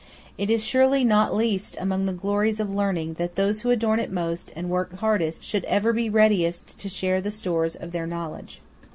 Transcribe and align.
It 0.35 0.49
is 0.49 0.63
surely 0.65 1.03
not 1.03 1.35
least 1.35 1.77
among 1.79 2.07
the 2.07 2.11
glories 2.11 2.59
of 2.59 2.73
learning, 2.73 3.13
that 3.19 3.35
those 3.35 3.61
who 3.61 3.69
adorn 3.69 3.99
it 3.99 4.11
most 4.11 4.51
and 4.55 4.67
work 4.67 4.95
hardest 4.95 5.43
should 5.43 5.63
ever 5.65 5.93
be 5.93 6.09
readiest 6.09 6.75
to 6.79 6.89
share 6.89 7.21
the 7.21 7.29
stores 7.29 7.75
of 7.75 7.91
their 7.91 8.07
knowledge. 8.07 8.61